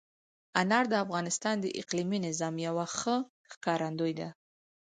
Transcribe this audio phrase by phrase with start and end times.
[0.61, 3.15] انار د افغانستان د اقلیمي نظام یوه ښه
[3.51, 4.29] ښکارندوی ده.